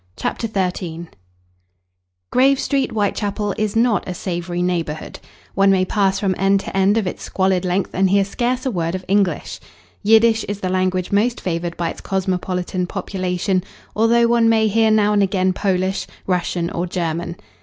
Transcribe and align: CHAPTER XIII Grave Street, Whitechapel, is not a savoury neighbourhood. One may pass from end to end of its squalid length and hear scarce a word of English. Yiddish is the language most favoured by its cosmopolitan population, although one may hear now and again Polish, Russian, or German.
CHAPTER 0.17 0.47
XIII 0.51 1.09
Grave 2.31 2.59
Street, 2.59 2.89
Whitechapel, 2.89 3.53
is 3.55 3.75
not 3.75 4.03
a 4.09 4.15
savoury 4.15 4.63
neighbourhood. 4.63 5.19
One 5.53 5.69
may 5.69 5.85
pass 5.85 6.17
from 6.19 6.33
end 6.39 6.61
to 6.61 6.75
end 6.75 6.97
of 6.97 7.05
its 7.05 7.21
squalid 7.21 7.63
length 7.65 7.91
and 7.93 8.09
hear 8.09 8.25
scarce 8.25 8.65
a 8.65 8.71
word 8.71 8.95
of 8.95 9.05
English. 9.07 9.59
Yiddish 10.01 10.43
is 10.45 10.61
the 10.61 10.69
language 10.69 11.11
most 11.11 11.39
favoured 11.39 11.77
by 11.77 11.91
its 11.91 12.01
cosmopolitan 12.01 12.87
population, 12.87 13.63
although 13.95 14.25
one 14.25 14.49
may 14.49 14.67
hear 14.67 14.89
now 14.89 15.13
and 15.13 15.21
again 15.21 15.53
Polish, 15.53 16.07
Russian, 16.25 16.71
or 16.71 16.87
German. 16.87 17.35